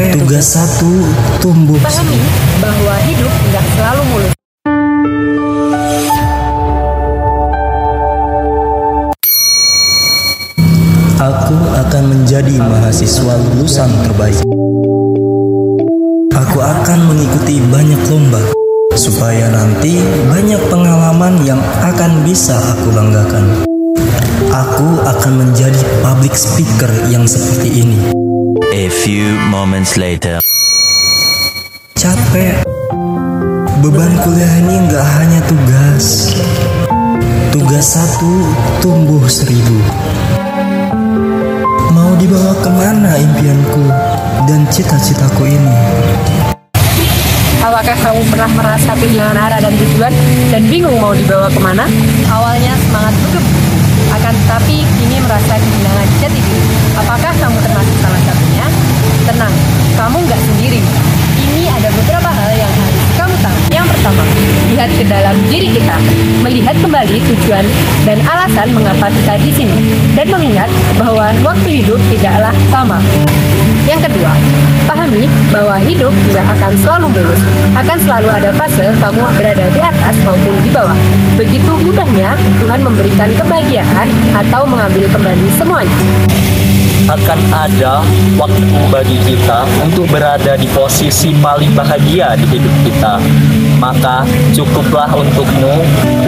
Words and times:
Tugas 0.00 0.56
satu 0.56 1.04
tumbuh. 1.44 1.76
Pahami 1.76 2.16
bahwa 2.64 2.94
hidup 3.04 3.32
tidak 3.44 3.64
selalu 3.76 4.02
mulus. 4.08 4.32
Aku 11.20 11.56
akan 11.84 12.02
menjadi 12.16 12.56
mahasiswa 12.64 13.34
lulusan 13.44 13.92
terbaik. 14.08 14.40
Aku 16.32 16.58
akan 16.64 16.98
mengikuti 17.04 17.60
banyak 17.68 18.00
lomba 18.08 18.40
supaya 18.96 19.52
nanti 19.52 20.00
banyak 20.32 20.64
pengalaman 20.72 21.44
yang 21.44 21.60
akan 21.84 22.24
bisa 22.24 22.56
aku 22.56 22.88
banggakan. 22.96 23.68
Aku 24.48 24.96
akan 25.04 25.32
menjadi 25.44 25.76
public 26.00 26.32
speaker 26.32 26.88
yang 27.12 27.28
seperti 27.28 27.84
ini. 27.84 28.19
Few 28.90 29.38
moments 29.46 29.94
later. 29.94 30.42
Capek. 31.94 32.66
Beban 33.78 34.12
kuliah 34.26 34.54
ini 34.66 34.82
nggak 34.90 35.06
hanya 35.14 35.40
tugas. 35.46 36.34
Tugas 37.54 37.86
satu 37.94 38.50
tumbuh 38.82 39.22
seribu. 39.30 39.78
Mau 41.94 42.18
dibawa 42.18 42.50
ke 42.58 42.70
mana 42.74 43.14
impianku 43.14 43.86
dan 44.50 44.66
cita-citaku 44.74 45.46
ini? 45.46 45.76
Apakah 47.62 47.94
kamu 47.94 48.26
pernah 48.26 48.50
merasa 48.58 48.90
kehilangan 48.98 49.38
arah 49.38 49.60
dan 49.62 49.74
tujuan 49.78 50.12
dan 50.50 50.62
bingung 50.66 50.98
mau 50.98 51.14
dibawa 51.14 51.46
ke 51.46 51.60
mana? 51.62 51.86
Awalnya 52.26 52.74
semangat 52.90 53.14
hidup, 53.14 53.44
akan 54.18 54.34
tetapi 54.34 54.76
kini 54.82 55.16
merasa 55.22 55.54
kehilangan 55.54 56.08
jati 56.18 56.40
diri. 56.42 56.62
Apakah 56.98 57.32
kamu 57.38 57.58
termasuk 57.62 57.96
salah 58.02 58.22
satunya? 58.26 58.66
Tenang, 59.28 59.54
kamu 59.94 60.16
nggak 60.26 60.40
sendiri. 60.42 60.80
Ini 61.40 61.62
ada 61.70 61.88
beberapa 61.92 62.30
hal 62.32 62.50
yang 62.56 62.72
harus 62.72 62.98
kamu 63.14 63.34
tahu. 63.44 63.58
Yang 63.70 63.86
pertama, 63.94 64.22
lihat 64.80 64.96
ke 64.96 65.04
dalam 65.12 65.36
diri 65.52 65.68
kita, 65.76 65.92
melihat 66.40 66.72
kembali 66.80 67.20
tujuan 67.20 67.68
dan 68.08 68.16
alasan 68.24 68.72
mengapa 68.72 69.12
kita 69.12 69.36
di 69.44 69.52
sini, 69.52 69.76
dan 70.16 70.24
mengingat 70.32 70.72
bahwa 70.96 71.28
waktu 71.44 71.84
hidup 71.84 72.00
tidaklah 72.08 72.48
sama. 72.72 72.96
Yang 73.84 74.08
kedua, 74.08 74.32
pahami 74.88 75.28
bahwa 75.52 75.76
hidup 75.84 76.16
tidak 76.32 76.46
akan 76.56 76.72
selalu 76.80 77.06
mulus. 77.12 77.40
Akan 77.76 78.00
selalu 78.00 78.28
ada 78.32 78.56
fase 78.56 78.88
kamu 79.04 79.20
berada 79.36 79.68
di 79.68 79.80
atas 79.84 80.16
maupun 80.24 80.56
di 80.64 80.72
bawah. 80.72 80.96
Begitu 81.36 81.72
mudahnya 81.84 82.32
Tuhan 82.64 82.80
memberikan 82.80 83.28
kebahagiaan 83.36 84.08
atau 84.32 84.64
mengambil 84.64 85.04
kembali 85.12 85.46
semuanya. 85.60 85.98
Akan 87.10 87.40
ada 87.50 88.06
waktu 88.38 88.78
bagi 88.86 89.18
kita 89.26 89.66
untuk 89.82 90.06
berada 90.06 90.54
di 90.54 90.70
posisi 90.70 91.34
paling 91.34 91.74
bahagia 91.74 92.38
di 92.38 92.46
hidup 92.46 92.74
kita. 92.86 93.18
Maka 93.82 94.22
cukuplah 94.54 95.10
untukmu 95.10 95.74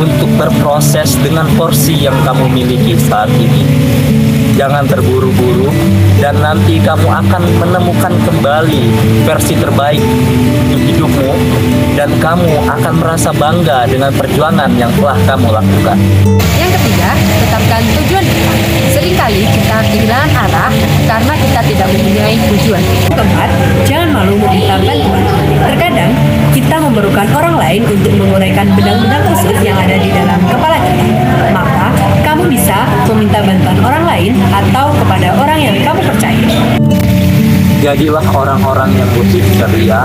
untuk 0.00 0.30
berproses 0.40 1.20
dengan 1.20 1.44
porsi 1.60 2.08
yang 2.08 2.16
kamu 2.24 2.48
miliki 2.48 2.96
saat 2.96 3.28
ini. 3.36 3.66
Jangan 4.56 4.88
terburu-buru 4.88 5.68
dan 6.20 6.36
nanti 6.40 6.80
kamu 6.80 7.08
akan 7.08 7.42
menemukan 7.60 8.12
kembali 8.28 8.82
versi 9.24 9.56
terbaik 9.56 10.04
di 10.68 10.76
hidupmu 10.92 11.32
dan 11.96 12.08
kamu 12.20 12.68
akan 12.68 12.94
merasa 13.00 13.32
bangga 13.36 13.84
dengan 13.88 14.12
perjuangan 14.16 14.70
yang 14.76 14.92
telah 14.96 15.16
kamu 15.28 15.48
lakukan. 15.48 15.96
Yang 16.60 16.70
ketiga, 16.76 17.08
tetapkan 17.16 17.59
mempunyai 21.90 22.36
tujuan. 22.54 22.82
Keempat, 23.10 23.50
jangan 23.86 24.08
malu 24.14 24.34
meminta 24.38 24.78
bantuan. 24.78 25.24
Terkadang 25.74 26.10
kita 26.54 26.76
memerlukan 26.78 27.26
orang 27.34 27.54
lain 27.58 27.82
untuk 27.86 28.12
menguraikan 28.14 28.66
benang-benang 28.74 29.22
khusus 29.30 29.58
yang 29.62 29.78
ada 29.78 29.96
di 29.98 30.10
dalam 30.10 30.38
kepala 30.46 30.78
kita. 30.78 31.04
Maka 31.50 31.86
kamu 32.22 32.46
bisa 32.46 32.86
meminta 33.10 33.42
bantuan 33.42 33.78
orang 33.82 34.04
lain 34.06 34.32
atau 34.50 34.94
kepada 34.94 35.28
orang 35.38 35.58
yang 35.58 35.76
kamu 35.82 36.00
percaya. 36.06 36.99
Jadilah 37.80 38.20
orang-orang 38.36 38.92
yang 38.92 39.08
putih 39.16 39.40
ceria 39.56 40.04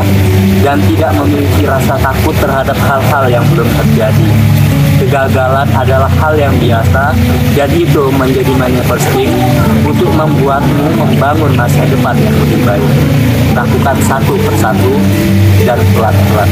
dan 0.64 0.80
tidak 0.88 1.12
memiliki 1.20 1.68
rasa 1.68 2.00
takut 2.00 2.32
terhadap 2.40 2.78
hal-hal 2.80 3.28
yang 3.28 3.44
belum 3.52 3.68
terjadi. 3.68 4.30
Kegagalan 5.04 5.68
adalah 5.76 6.08
hal 6.24 6.40
yang 6.40 6.56
biasa, 6.56 7.12
jadi 7.52 7.76
itu 7.84 8.08
menjadi 8.16 8.56
manifesting 8.56 9.28
untuk 9.84 10.08
membuatmu 10.08 10.88
membangun 11.04 11.52
masa 11.60 11.84
depan 11.84 12.16
yang 12.16 12.36
lebih 12.48 12.64
baik. 12.64 12.92
Lakukan 13.52 13.98
satu 14.08 14.34
persatu 14.40 14.94
dan 15.68 15.80
pelan-pelan. 15.92 16.50